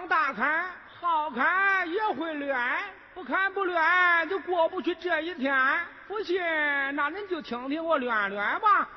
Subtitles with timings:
[0.00, 0.64] 我张大开
[0.98, 2.80] 好看也会乱，
[3.12, 5.54] 不看不乱就过不去这一天。
[6.08, 6.40] 不信，
[6.94, 8.88] 那您就听听我乱乱吧。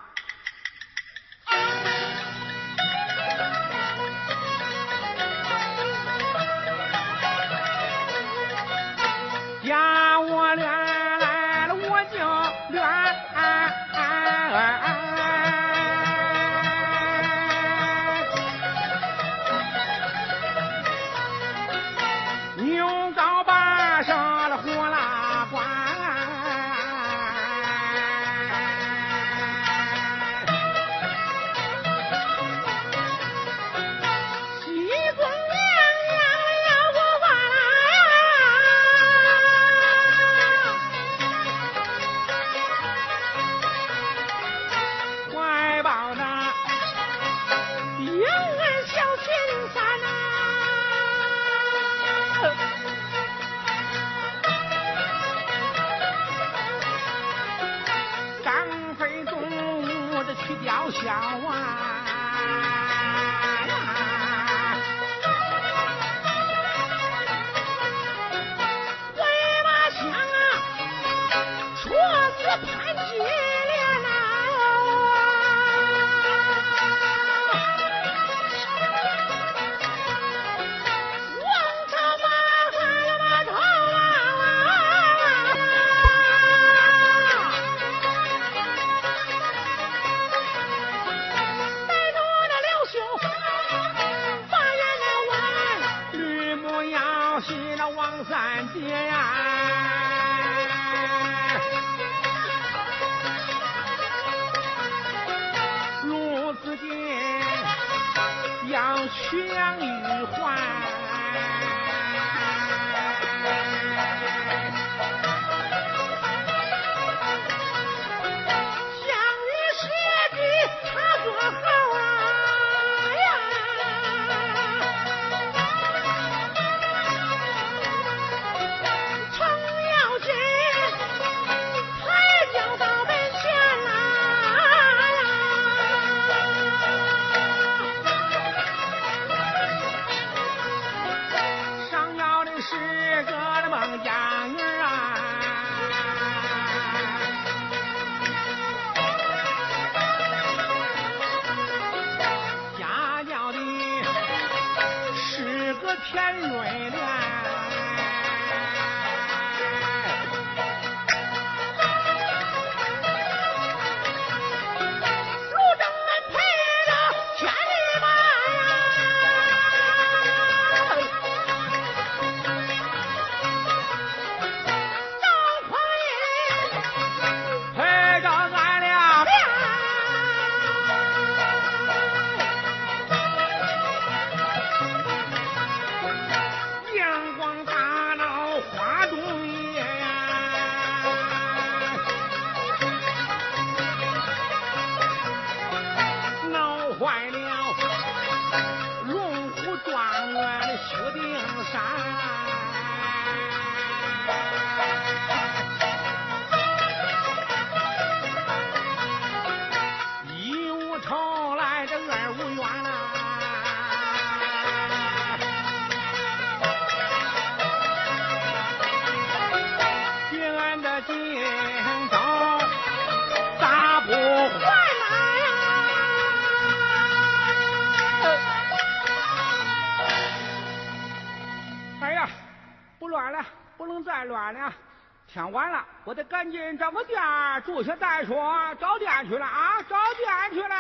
[235.34, 237.20] 天晚了，我得赶紧找个店
[237.66, 238.56] 住下再说。
[238.80, 240.76] 找店去了啊，找店去了。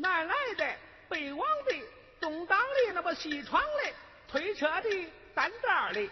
[0.00, 0.66] 南来的，
[1.08, 1.84] 北往的，
[2.20, 3.92] 东挡的，那么西闯的，
[4.28, 6.10] 推车的，担担的，咕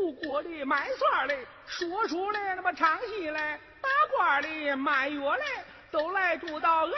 [0.00, 1.36] 噜锅的，卖蒜的，
[1.66, 3.34] 说书的，那么唱戏的，
[3.80, 5.42] 打卦的，卖药的，
[5.92, 6.92] 都来住到俺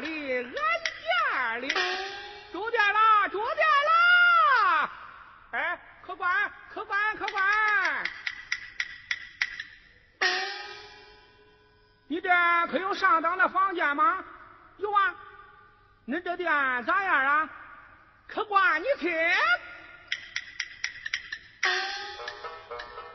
[0.00, 0.52] 店里，俺
[1.60, 1.68] 店里。
[2.52, 4.90] 住店啦住店啦。
[5.50, 7.44] 哎，客官客官客官。
[12.08, 12.30] 你这
[12.70, 14.24] 可有上档的房间吗？
[14.78, 15.14] 有啊。
[16.08, 16.48] 恁这店
[16.84, 17.50] 咋样啊？
[18.28, 19.12] 客官，你听，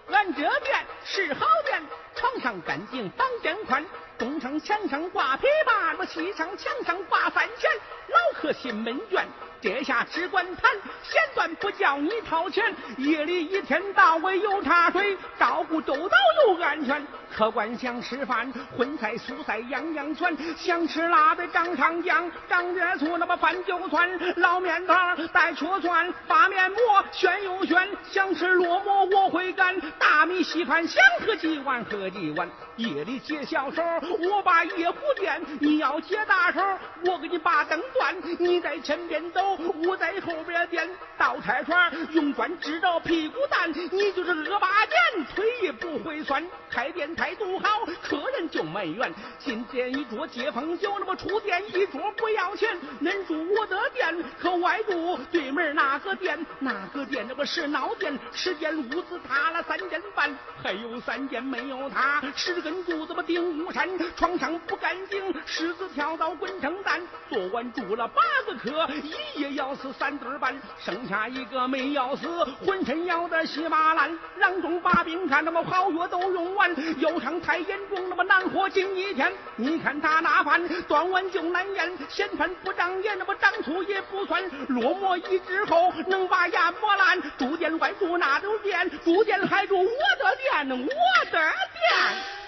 [0.09, 1.81] 俺这店是好店，
[2.15, 3.85] 床上干净，房间宽。
[4.21, 7.71] 东城墙上挂琵琶，我西城墙上挂三弦。
[8.07, 9.25] 老客进门院，
[9.59, 10.71] 这下只管谈，
[11.01, 12.63] 闲段不叫你掏钱。
[12.97, 17.03] 夜里一天到晚有茶水，照顾周到又安全。
[17.35, 20.37] 客官想吃饭，荤菜素菜样样全。
[20.55, 24.07] 想吃辣的张长江，张热醋那么饭就酸。
[24.35, 26.77] 老面汤带醋蒜，发面馍
[27.11, 27.89] 炫又炫。
[28.11, 32.47] 想吃烙馍我会干，大米稀饭想喝几碗喝几碗。
[32.75, 33.81] 夜里接小手。
[34.19, 36.59] 我把夜壶垫，你要接大手，
[37.05, 38.15] 我给你把灯断。
[38.39, 40.89] 你在前边走，我在后边点。
[41.17, 46.43] 倒菜串用砖支着屁股蛋，你就是恶八年，腿也不会酸。
[46.69, 47.67] 开店态度好，
[48.01, 49.13] 客人就埋怨。
[49.37, 52.75] 进店一桌接风酒，那么出店一桌不要钱。
[53.01, 63.87] 恁住我的店，可外住对门那个店，那个店那个是闹店，十间屋子塌了三间半，还有三间没有塌，十根柱子么顶屋山。
[64.15, 67.01] 床上不干净，狮子跳到滚成蛋。
[67.29, 72.27] 昨晚住了八个客，一夜要死三对半，剩下一个没要死，
[72.65, 74.17] 浑身咬得稀巴烂。
[74.37, 79.31] 郎中把病看，那么好药都用完，药伤太严重，那么难活近一天。
[79.55, 84.41] 你看他那饭，端碗就难咽，嫌饭不长眼，那么长粗也不算。
[84.67, 87.21] 落寞一之后，能把牙磨烂。
[87.37, 92.40] 住店外住那都店，住店还住我的店，我的店。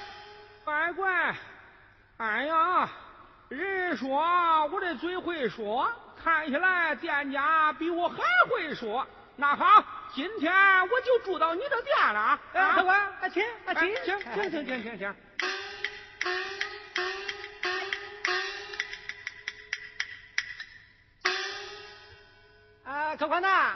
[0.63, 1.36] 乖乖，
[2.18, 2.89] 哎呀，
[3.50, 5.92] 人说我的嘴会说，
[6.24, 8.18] 看起来店家比我还
[8.50, 9.06] 会说。
[9.36, 9.83] 那好，
[10.13, 10.54] 今天
[10.88, 12.39] 我就住到你的店了。
[12.54, 15.15] 啊，客官、啊，请，啊，请，请，请，请，请，请，
[23.18, 23.74] 客官呐，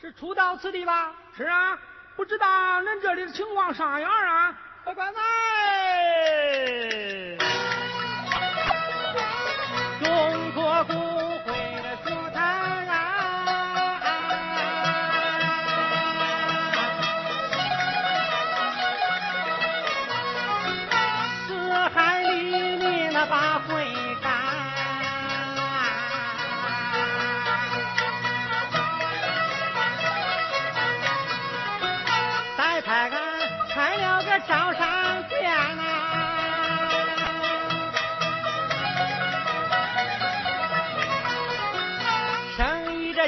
[0.00, 1.14] 是初到此地吧？
[1.36, 1.78] 是啊，
[2.16, 4.58] 不知道恁这里的情况啥样啊？
[4.84, 5.20] 客官呐。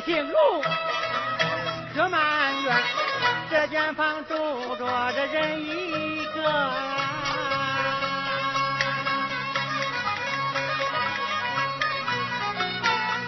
[0.08, 0.62] 姓卢，
[1.94, 2.82] 可满院，
[3.50, 6.72] 这间房住着这人一个，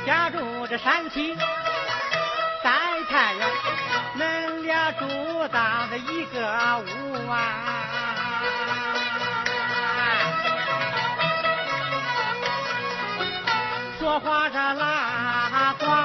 [0.06, 1.36] 家住这山西
[2.64, 2.70] 在
[3.10, 3.46] 太原，
[4.16, 5.06] 恁俩住
[5.48, 5.60] 到
[5.90, 7.36] 这一个屋啊，
[13.98, 15.99] 说话这拉呱。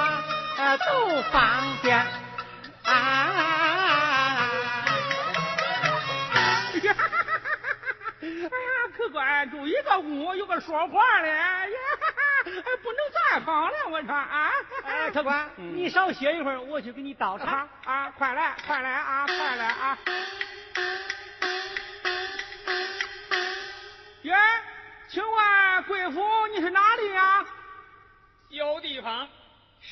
[0.78, 1.96] 都方便
[2.84, 3.32] 啊！
[6.74, 6.94] 哎 呀，
[8.96, 11.76] 客官住一个屋，有个说话的，呀，
[12.44, 14.50] 不能再好了，我说啊！
[14.84, 18.10] 哎，客官，你少歇一会儿，我去给你倒茶啊！
[18.18, 19.26] 快来，快来啊！
[19.26, 19.98] 快来啊！
[24.22, 24.34] 爷，
[25.08, 27.44] 请问贵府你是哪里呀？
[28.48, 29.28] 有地方。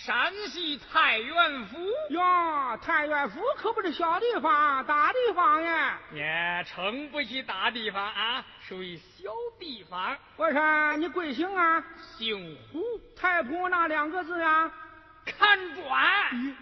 [0.04, 1.78] 山西太原府
[2.10, 5.98] 哟，太原府可不是小地方，大地方呀！
[6.12, 10.14] 也称不起大地方啊，属于小地方。
[10.36, 11.82] 我说你贵姓啊？
[12.18, 12.82] 姓胡，
[13.16, 14.70] 太仆那两个字啊？
[15.24, 16.54] 看砖。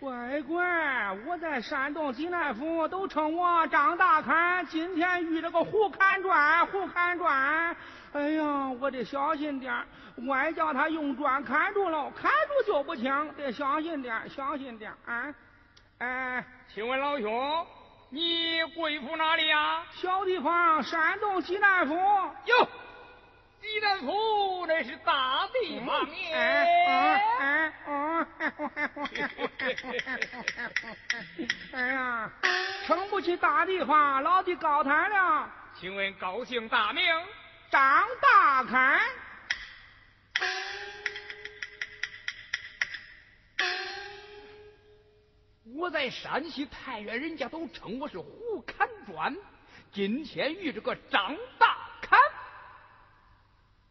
[0.00, 7.76] 乖乖，我在山东济南府都称我张大侃，今天遇了个胡看砖，胡看砖。
[8.12, 9.72] 哎呀，我得小心点
[10.26, 15.34] 万一叫他用砖砍住了，砍住就不轻，得小心点小心点啊！
[15.98, 17.66] 哎，请问老兄，
[18.10, 19.82] 你贵府哪里呀？
[19.92, 21.94] 小地方，山东济南府。
[21.94, 22.68] 哟，
[23.60, 26.34] 济南府那是大地方耶！
[26.34, 28.26] 哎哎哦！
[31.72, 32.30] 哎呀，
[32.86, 35.48] 撑不起大地方，老弟高谈了。
[35.74, 37.04] 请问高姓大名？
[37.70, 38.98] 张大看，
[45.76, 49.36] 我在山西太原，人家都称我是胡砍砖。
[49.92, 52.18] 今天遇着个张大砍，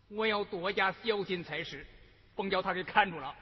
[0.10, 1.86] 我要多加小心才是，
[2.36, 3.36] 甭叫他给看住了。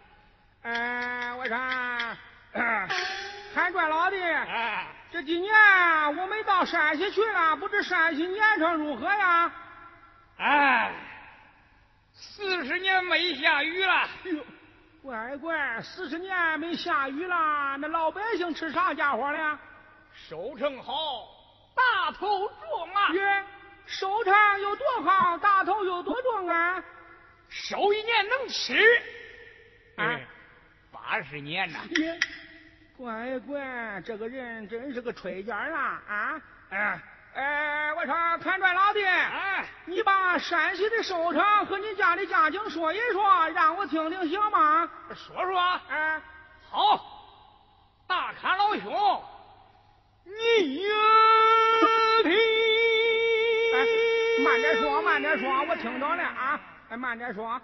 [0.63, 1.55] 哎，我说，
[3.53, 5.53] 砍砖老弟，哎，这几年
[6.17, 9.49] 我没到山西去了，不知山西年成如何呀？
[10.37, 10.93] 哎，
[12.13, 13.93] 四十年没下雨了。
[13.93, 14.45] 哎呦，
[15.01, 19.59] 乖乖，四十年没下雨了，那老百姓吃啥家伙了？
[20.13, 21.27] 收成好，
[21.75, 23.09] 大头重啊！
[23.13, 23.43] 耶，
[23.85, 26.83] 收成有多好，大头有多重啊？
[27.49, 29.01] 收一年能吃，
[29.97, 30.25] 哎，
[30.91, 31.79] 八十年呐！
[31.97, 32.19] 耶，
[32.97, 36.01] 乖乖，这个人真是个吹尖啊！
[36.69, 37.03] 啊，
[37.35, 44.89] 哎，哎，我说看转老弟，哎，你把山西的收成和你家的家境说一说，让我听听行吗？
[45.13, 46.21] 说说，哎，
[46.69, 46.99] 好，
[48.07, 49.23] 大侃老兄。
[50.23, 50.31] 你
[52.23, 52.33] 听，
[53.73, 53.85] 哎，
[54.43, 57.61] 慢点说，慢点说，我听着了啊，哎，慢点说。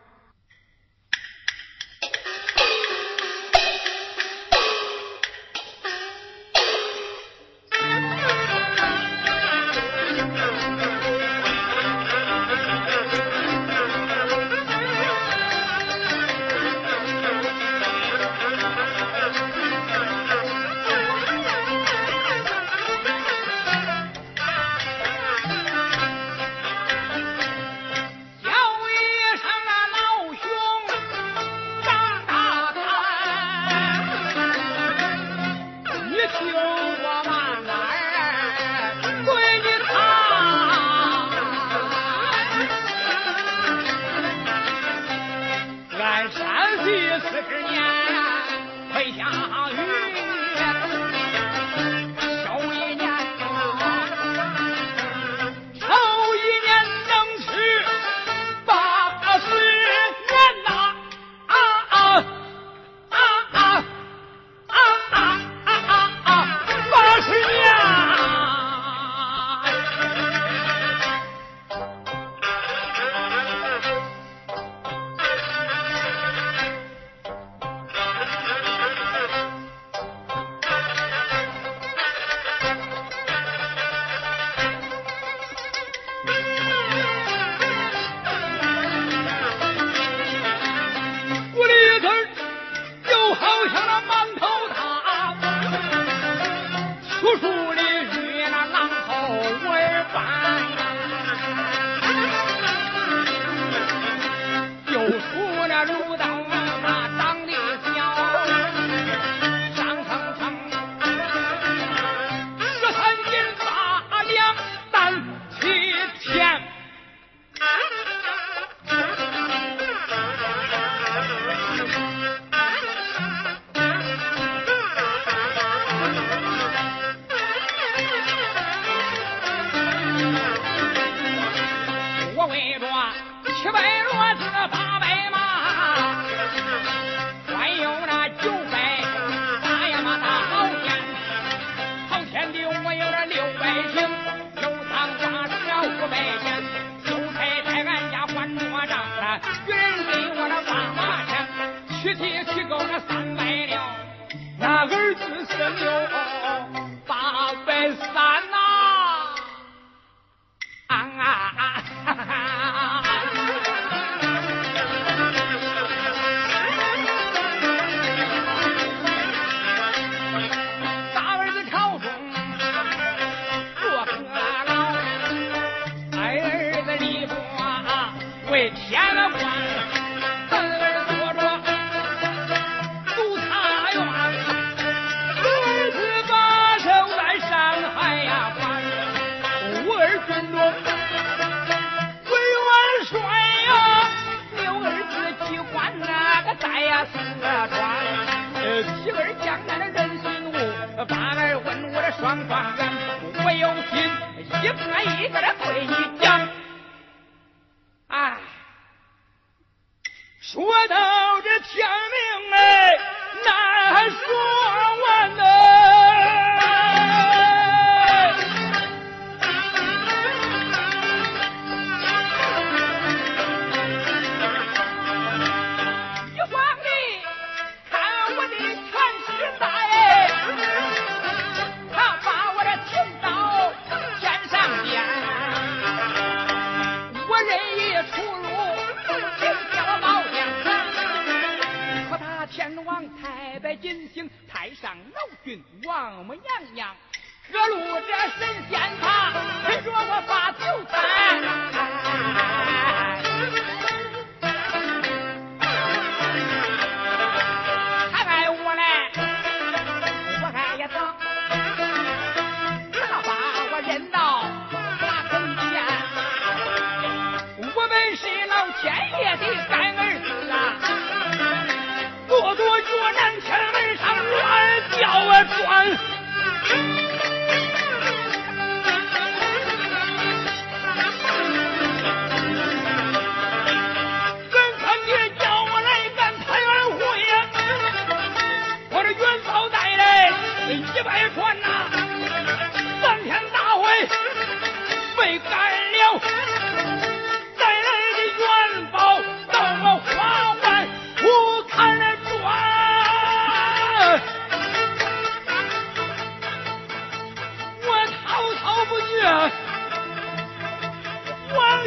[204.89, 205.50] Aí, agora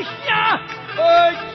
[0.02, 0.58] 下
[1.32, 1.53] ひ。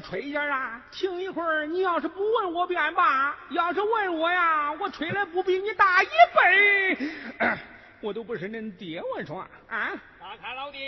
[0.00, 0.80] 吹下啊！
[0.90, 7.10] 听一会儿，你要是不问我便罢；要是问我呀，我吹的不比你大一倍，
[8.00, 9.02] 我都不是恁爹。
[9.02, 10.78] 我说啊，大凯老弟，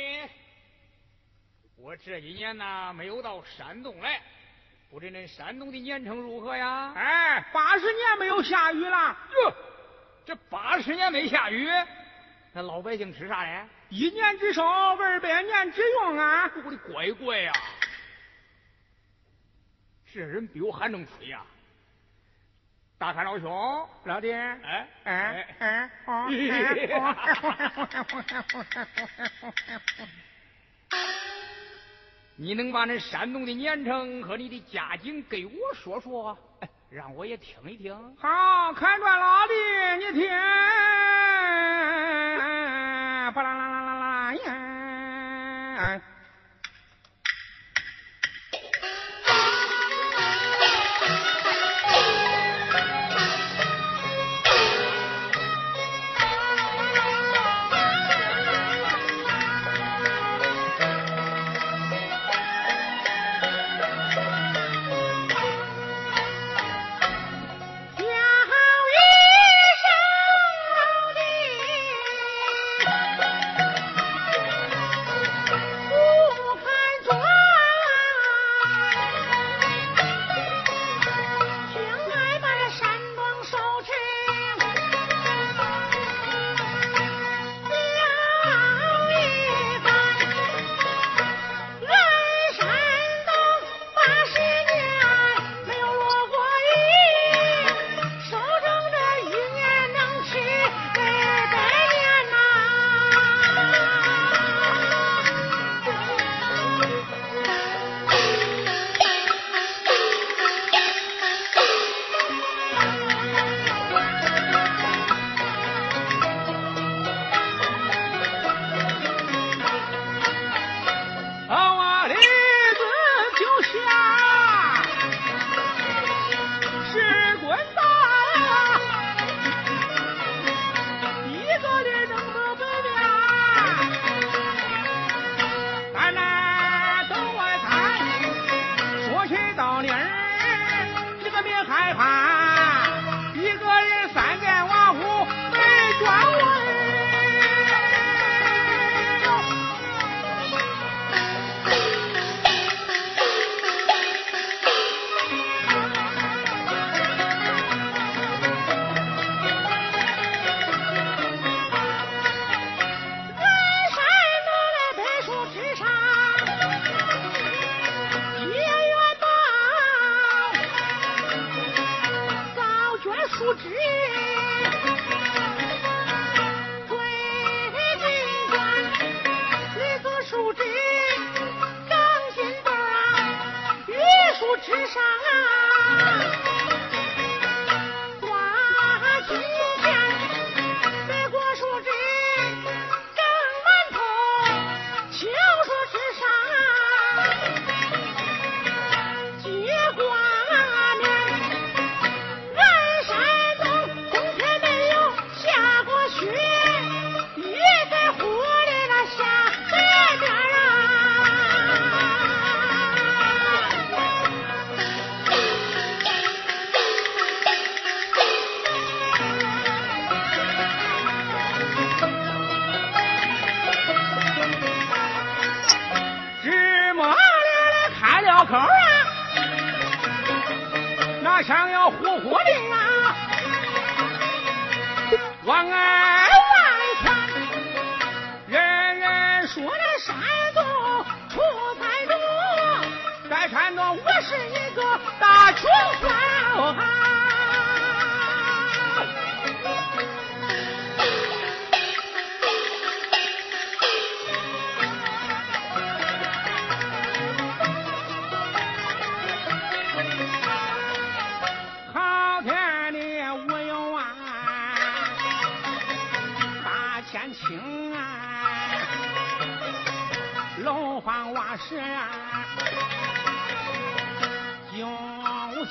[1.77, 4.21] 我这几年呢没有到山东来，
[4.91, 6.93] 不知恁山东的年成如何呀？
[6.95, 9.17] 哎，八十年没有下雨了。
[9.45, 9.55] 哟，
[10.25, 11.69] 这八十年没下雨，
[12.53, 13.65] 那老百姓吃啥嘞？
[13.89, 16.51] 一年之收，二百年之用啊！
[16.65, 17.53] 我的乖乖呀！
[20.13, 21.41] 这人比我还能吹呀！
[22.99, 25.91] 大开老兄，老弟，哎哎哎！
[32.37, 36.37] 你能把那山东的年成和你的家境给我说说，
[36.91, 37.95] 让我也听一听？
[38.19, 39.55] 好，看着老弟，
[39.99, 40.29] 你听，
[43.35, 46.01] 巴啦啦啦啦啦呀！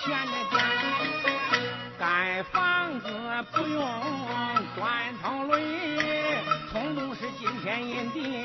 [0.01, 0.59] 有钱的店
[1.99, 3.05] 盖房子
[3.53, 3.79] 不用
[4.75, 5.59] 砖头垒，
[6.71, 8.43] 通通是金钱银锭。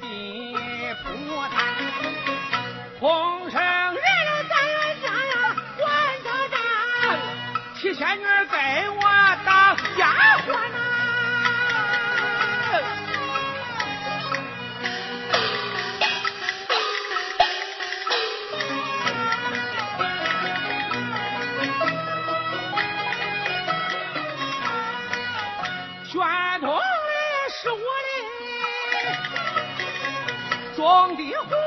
[0.00, 0.56] 地
[1.02, 1.08] 铺
[1.48, 1.58] 摊，
[2.98, 4.00] 风声人
[4.48, 5.84] 在远家呀，管
[6.24, 6.56] 着站，
[7.78, 8.56] 七仙女给
[8.88, 9.02] 我
[26.10, 26.20] 宣
[26.60, 26.76] 统
[31.16, 31.59] 的户，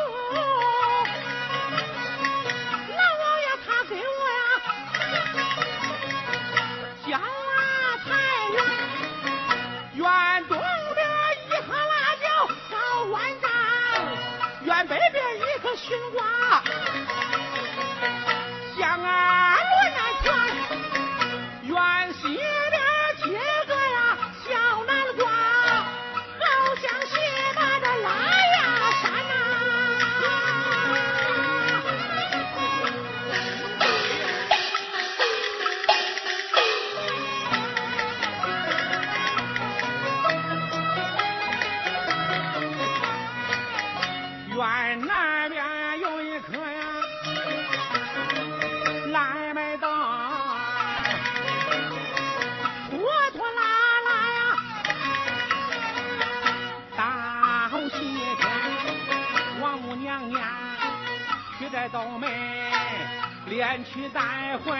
[63.53, 64.71] 连去带回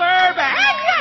[0.00, 0.91] 二百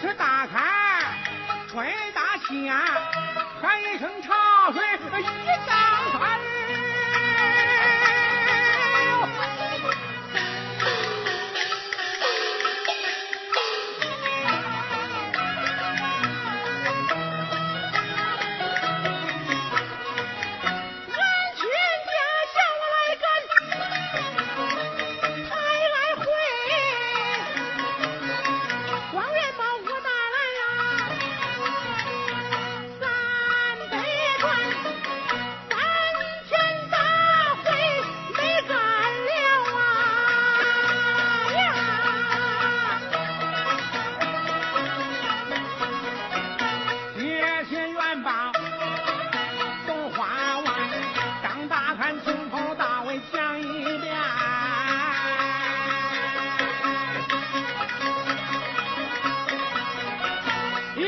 [0.00, 0.62] 水大开，
[1.72, 2.72] 大打线，
[3.60, 4.32] 喊一声潮
[4.72, 4.80] 水
[5.18, 5.24] 一
[5.66, 5.74] 涨
[6.12, 6.38] 三。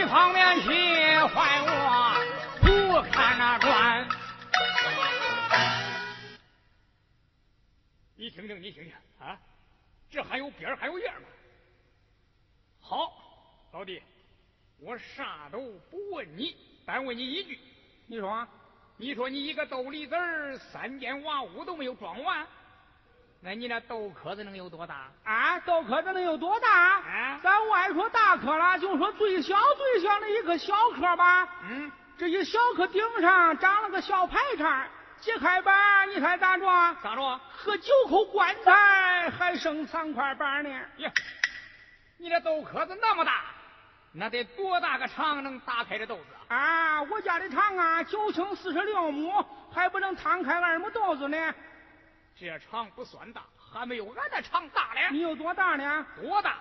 [0.08, 0.68] 上面去
[1.34, 2.14] 换我
[2.60, 4.08] 不看那砖。
[8.16, 9.38] 你听听，你听听啊，
[10.10, 11.28] 这还有边还有院吗？
[12.80, 13.12] 好，
[13.72, 14.02] 老弟，
[14.78, 15.58] 我啥都
[15.90, 17.58] 不问你，但问你一句，
[18.06, 18.46] 你说，
[18.96, 20.14] 你说你一个豆梨子
[20.72, 22.46] 三间瓦屋都没有装完，
[23.42, 25.08] 那你那豆壳子能有多大？
[25.24, 26.68] 啊，豆壳子能有多大？
[26.68, 31.48] 啊咱外说大壳了，就说最小最小的一个小壳吧。
[31.70, 34.86] 嗯，这一小壳顶上长了个小排叉，
[35.22, 36.66] 揭开板，你猜咋着？
[37.02, 37.40] 咋着？
[37.56, 40.68] 和九口棺材还剩三块板呢。
[40.98, 41.10] 呀，
[42.18, 43.44] 你这豆壳子那么大，
[44.12, 46.56] 那得多大个肠能打开这豆子啊？
[46.56, 51.54] 啊，我家的厂啊，九顷四十六亩，还不能摊开二亩豆子呢。
[52.40, 55.08] 这肠不算大，还没有俺的肠大嘞。
[55.10, 56.06] 你有多大呢？
[56.22, 56.56] 多大？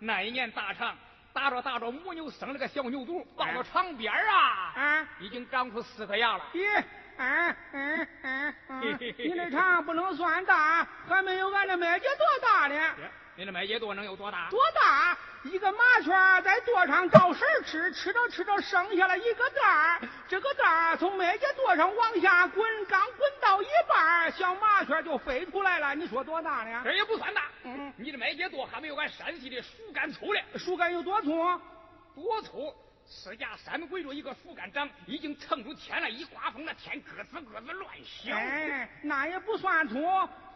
[0.00, 0.96] 那一年大肠
[1.32, 6.44] 打着打着，母牛生了个小牛犊，抱到肠边儿啊，啊，已经长出四颗牙了。
[6.52, 6.84] 咦，
[7.16, 12.94] 嗯嗯嗯嗯，你那厂不能算大，还没有俺的麦秸多大呢。
[13.40, 14.50] 你的麦秸垛能有多大？
[14.50, 15.16] 多大？
[15.44, 16.10] 一个麻雀
[16.42, 25.94] 在垛上找食吃，吃着吃着剩下了一个蛋儿，这个蛋儿从麦秸垛上往下滚，刚滚到一半，小麻雀就飞出来了。
[25.94, 26.82] 你说多大呢？
[26.84, 27.44] 这也不算大。
[27.62, 30.44] 嗯，你的麦秸垛还没有俺山西的树干粗嘞。
[30.56, 31.30] 树干有多粗？
[32.14, 32.74] 多粗？
[33.12, 38.38] 四架山围着一个树干长，已经撑出天来，一刮风那天咯吱咯吱乱响。
[38.38, 40.00] 哎，那也不算粗。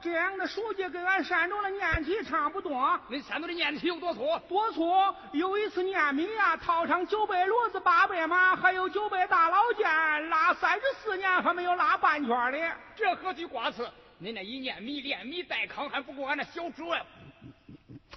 [0.00, 2.72] 这样的书记跟俺山东的念题差不多。
[3.10, 4.38] 恁山东的念题有多粗？
[4.48, 4.88] 多粗？
[5.32, 12.76] 有一次念米呀、套上九百骡子八百马，还有九百大老剑，拉三十四年还没有拉半圈的。
[12.94, 13.82] 这何须挂齿？
[14.22, 17.04] 恁那一念米练米带糠还不够俺那小猪啊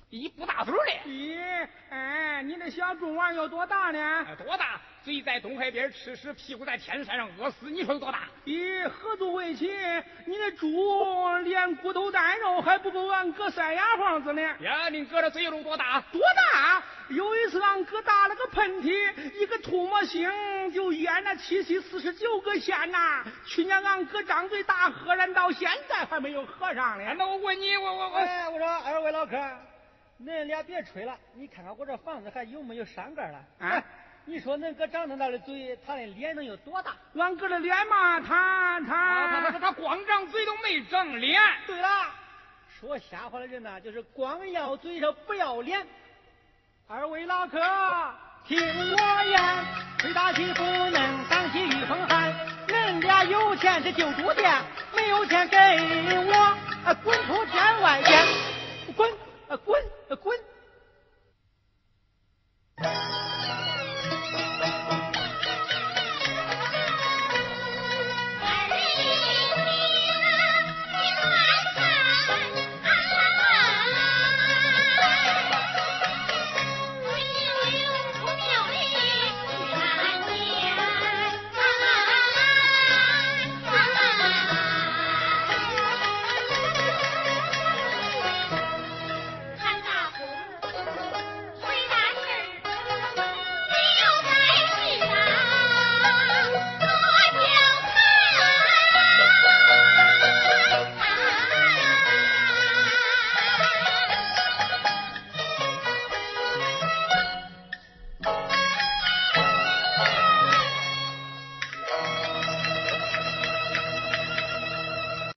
[0.09, 1.01] 一不大嘴儿嘞。
[1.05, 4.25] 咦，哎，你这小猪娃有多大呢？
[4.27, 4.79] 哎多大？
[5.03, 8.23] 嘴在东海边吃屎，屁股在天山上饿死，你说有多大？
[8.45, 9.67] 咦，合租围起，
[10.25, 10.67] 你那猪
[11.43, 14.41] 连骨头带肉还不够俺哥塞牙缝子呢。
[14.59, 16.01] 呀，你哥这嘴有多大？
[16.11, 16.83] 多大？
[17.09, 20.29] 有一次俺哥打了个喷嚏，一个唾沫星
[20.73, 23.23] 就淹了七七四十九个县呐。
[23.45, 27.13] 去年俺哥张嘴大喝然到现在还没有喝上呢。
[27.17, 29.37] 那我问你，我我我，哎，我说二位老客，
[30.23, 33.39] 恁俩别吹了，你看看我这房子还有没有山盖了？
[33.59, 33.83] 啊
[34.25, 36.91] 你说恁哥长那么大的嘴，他的脸能有多大？
[37.15, 41.41] 俺哥的脸嘛，他啊他他他他光长嘴都没长脸。
[41.65, 41.87] 对了，
[42.79, 45.87] 说瞎话的人呐，就是光要嘴上不要脸。
[46.87, 47.57] 二位老客，
[48.45, 49.39] 听我言，
[49.99, 52.33] 吹大气不能挡起御风寒。
[52.67, 54.53] 恁俩有钱的就住店，
[54.93, 55.57] 没有钱给
[56.27, 56.33] 我，
[56.83, 57.17] 啊滚。